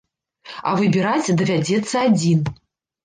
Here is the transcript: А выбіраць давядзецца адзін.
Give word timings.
А 0.69 0.71
выбіраць 0.79 1.35
давядзецца 1.43 1.95
адзін. 2.09 2.39